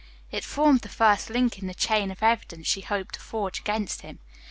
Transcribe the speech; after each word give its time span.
It 0.31 0.43
formed 0.43 0.81
the 0.81 0.89
first 0.89 1.29
link 1.29 1.59
in 1.59 1.67
the 1.67 1.75
chain 1.75 2.09
of 2.09 2.23
evidence 2.23 2.65
she 2.65 2.81
hoped 2.81 3.13
to 3.13 3.19
forge 3.21 3.59
against 3.59 4.01
him. 4.01 4.17